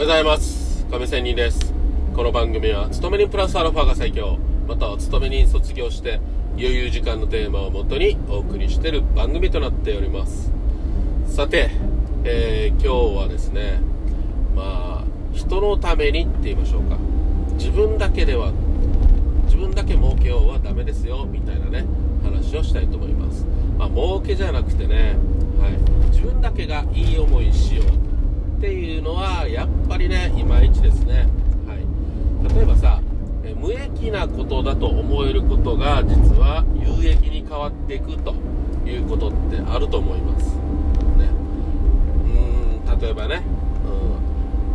[0.00, 0.86] ようございます。
[0.90, 1.74] 亀仙人です。
[2.16, 4.38] この番組は勤め人プラスアルファが最強。
[4.66, 6.22] または勤め人卒業して
[6.56, 10.50] 余裕時間のテーマをもとにお送りしている番組となっております。
[11.26, 11.70] さて、
[12.24, 13.80] えー、今日はですね
[14.56, 16.96] まあ人のためにって言いましょうか。
[17.58, 18.52] 自分だけでは
[19.44, 21.84] 自分だけ儲けようはダメですよみたいなね
[22.24, 23.44] 話をしたいと思います。
[23.76, 25.16] まあ儲けじゃなくてね、
[25.60, 25.72] はい、
[26.10, 27.84] 自分だけがいい思いしよう。
[27.84, 28.09] っていうのは
[29.60, 31.28] やっぱりねいまいちですね、
[31.66, 33.02] はい、例えばさ
[33.60, 38.34] 無益なことだと思えることが実は有益に変わっていくと
[38.86, 40.56] いうことってあると思います。
[41.18, 41.28] ね。
[42.24, 43.42] うん例えばね、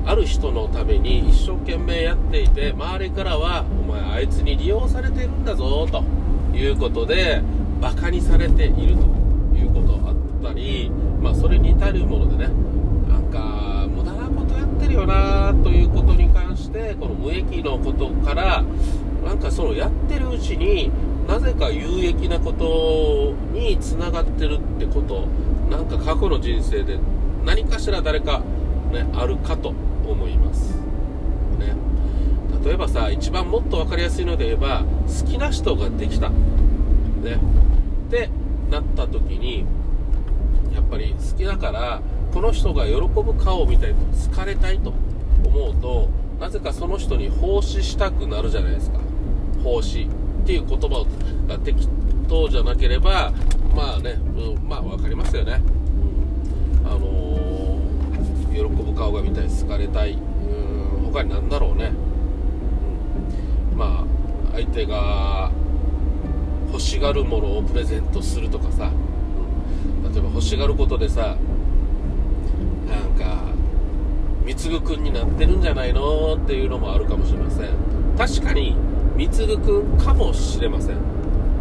[0.04, 6.04] うん、ある人のために一生懸命やっていて周りからはお前あいつに利用されてるんだぞと
[6.56, 7.42] いうことで
[7.82, 9.02] バカにされていると
[9.58, 10.92] いうことあったり
[11.24, 12.75] まあそれに至るものでね
[15.06, 18.64] なということに関してこの無益のことから
[19.24, 20.92] なんかそのやってるうちに
[21.28, 25.28] なぜか有益なことにつながってるってこと
[25.70, 27.00] なんか過去の人生で
[27.44, 28.42] 何かしら誰か、
[28.92, 30.76] ね、あるかと思います、
[31.60, 31.76] ね、
[32.64, 36.36] 例えばさ一番もっと分かりやすいので言えば好きな人ができた、ね、
[38.08, 38.30] って
[38.70, 39.66] なった時に
[40.74, 42.02] やっぱり好きだから
[42.36, 43.96] この人が喜ぶ顔を見たいと
[44.30, 44.94] 好かれたいと
[45.46, 49.00] 思うとなぜかその人に奉仕したくなるじゃないですか。
[49.64, 51.06] 奉仕っていう言葉
[51.48, 51.88] が適
[52.28, 53.32] 当じゃなければ
[53.74, 55.62] まあね、うん、まあ分かりますよね、
[56.84, 60.12] うん、あのー、喜ぶ顔が見たい好かれたい。
[60.12, 61.94] うん他に何だろうね、
[63.72, 65.52] うん、まあ相手が
[66.68, 68.92] 欲しがるものをプレゼントするとかさ、
[70.04, 71.38] うん、例えば欲しがることでさ
[74.46, 77.70] 貢君になってるんじゃないのっていうのもあるかもしれません。
[78.18, 78.76] 確かに
[79.16, 80.96] 貢君かもしれません。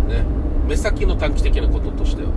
[0.08, 0.24] ね。
[0.68, 2.28] 目先の短期的なこととしては。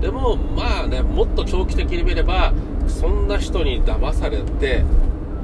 [0.00, 2.52] でもまあねもっと長期的に見れば
[2.86, 4.84] そんな人に騙されて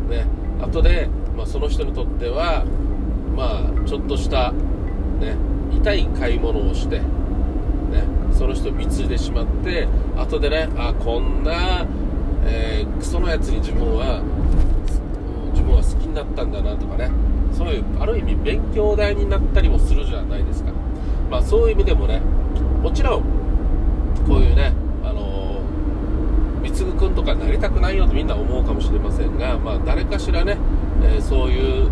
[0.09, 0.27] ね。
[0.61, 2.65] 後で、まあ、その人にとっては
[3.34, 5.37] まあちょっとしたね。
[5.72, 7.05] 痛い買い物をしてね。
[8.32, 9.87] その人を貢いでしまって
[10.17, 11.87] 後でねあこんな
[12.45, 14.23] えー、クソのやつに自分は
[15.53, 17.11] 自分は好きになったんだなとかね。
[17.53, 20.73] そういうある意味勉強代になったりもするじゃないですか。
[21.31, 22.21] まあそういう意味でもね
[22.83, 23.23] もちろん
[24.27, 24.73] こういうね
[25.05, 30.56] あのー、君とかなりたくないよとみんな思うかもしれませんがまあ誰かしらね、
[31.03, 31.91] えー、そういうう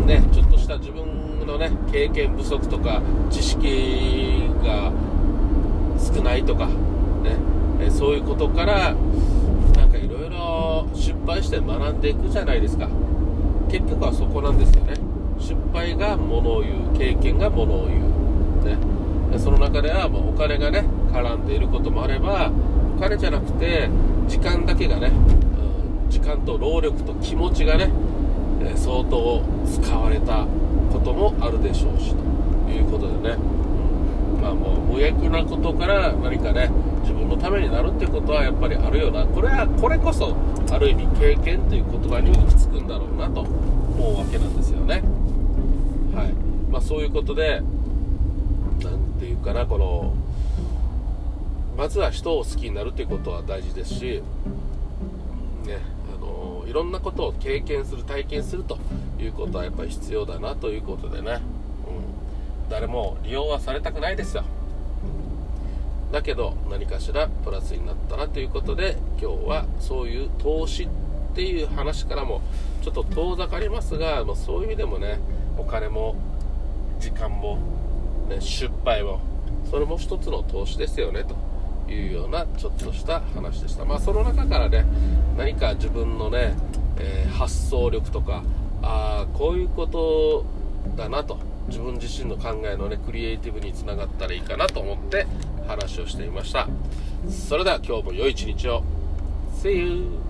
[0.00, 4.92] ーんねちょっとした自分のね経験不足とか知識が
[5.98, 7.36] 少ないとかね。
[7.80, 8.94] えそういうことから
[9.76, 12.88] なんかいろいろ失敗して学んでいくじゃないですか。
[13.70, 14.94] 結局はそこなんですよね。
[15.38, 22.52] 失敗がものを言う経験がものを言う、ね、その中ではもうお金がね絡んでいることもあれば
[22.96, 23.88] お金じゃなくて
[24.28, 27.90] 時間だけがね、うん、時間と労力と気持ちがね、
[28.62, 30.46] え相当使われた
[30.92, 33.36] こともあるでしょうしということでね、
[34.40, 36.70] まあもう無益なことから何かね
[37.02, 39.26] 自分のためになるってことはやっぱりあるよな。
[39.26, 40.36] これはこれこそ
[40.70, 45.02] ある意味経験という言葉に行き着くんだろうなと思うわけなんですよね。
[46.14, 46.32] はい。
[46.70, 47.62] まあそういうことで
[48.82, 50.14] 何て言うかなこの
[51.76, 54.22] まずは人を好きになるということは大事ですし
[55.64, 55.78] ね
[56.14, 58.78] あのいろんなことを経験する体験すると
[59.18, 61.40] いうことはやっぱり必要だなということでね、
[61.88, 62.19] うん、
[62.70, 64.44] 誰も利用はされたくないですよ。
[66.12, 70.88] だけど何かしらプラスになったなということで今日はそういう投資っ
[71.34, 72.40] ていう話からも
[72.82, 75.20] ちょっと遠ざかりますが、まあ、そういう意味でもね
[75.56, 76.16] お金も
[76.98, 77.58] 時間も、
[78.28, 79.20] ね、失敗も
[79.70, 81.36] それも一つの投資ですよねと
[81.92, 83.84] いうようなちょっとした話でした。
[83.84, 84.84] まあその中からね
[85.36, 86.54] 何か自分のね、
[86.98, 88.42] えー、発想力とか
[88.82, 90.44] ああこういうこと
[90.96, 91.38] だなと。
[91.70, 95.26] 自分自身の考えのねクリエイティブにつながったらいいかなと思って
[95.66, 96.68] 話をしていました
[97.28, 98.82] それでは今日も良い一日を
[99.62, 100.20] See you!